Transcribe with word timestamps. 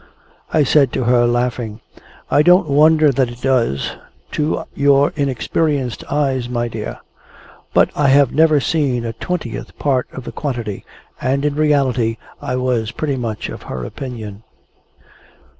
I 0.51 0.63
said 0.63 0.91
to 0.93 1.03
her, 1.03 1.27
laughing, 1.27 1.79
"I 2.31 2.41
don't 2.41 2.67
wonder 2.67 3.11
that 3.11 3.29
it 3.29 3.39
does, 3.43 3.97
to 4.31 4.63
your 4.73 5.13
inexperienced 5.15 6.03
eyes, 6.11 6.49
my 6.49 6.67
dear." 6.67 7.01
But 7.71 7.91
I 7.95 8.07
had 8.07 8.33
never 8.33 8.59
seen 8.59 9.05
a 9.05 9.13
twentieth 9.13 9.77
part 9.77 10.07
of 10.11 10.23
the 10.23 10.31
quantity, 10.31 10.83
and, 11.21 11.45
in 11.45 11.53
reality, 11.53 12.17
I 12.41 12.55
was 12.55 12.89
pretty 12.91 13.15
much 13.15 13.47
of 13.49 13.61
her 13.69 13.85
opinion. 13.85 14.41